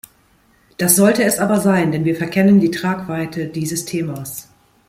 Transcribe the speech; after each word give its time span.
Das 0.79 0.95
sollte 0.95 1.23
es 1.23 1.37
aber 1.37 1.61
sein, 1.61 1.91
denn 1.91 2.05
wir 2.05 2.15
verkennen 2.15 2.59
die 2.59 2.71
Tragweite 2.71 3.45
dieses 3.45 3.85
Themas. 3.85 4.49